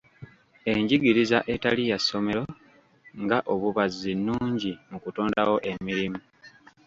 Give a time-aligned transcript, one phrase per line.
[0.71, 2.43] Enjigiriza etali ya ssomero
[3.23, 6.19] nga obubazzi nnungi mu kutondawo emirimu.